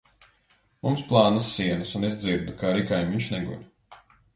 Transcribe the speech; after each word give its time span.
Mums 0.87 1.03
plānas 1.11 1.51
sienas 1.59 1.95
un 2.01 2.09
es 2.11 2.19
dzirdu, 2.25 2.59
ka 2.63 2.75
arī 2.75 2.87
kaimiņš 2.93 3.33
neguļ. 3.37 3.67